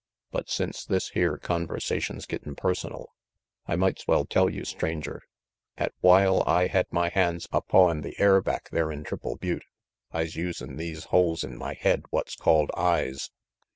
[0.31, 3.13] But since this here conversation's gettin' personal,
[3.67, 5.21] I might's well tell you, Stranger,
[5.77, 9.63] 'at while I had my hands a pawin' the air back there in Triple Butte,
[10.11, 13.29] I's usin' these holes in my head what's called eyes.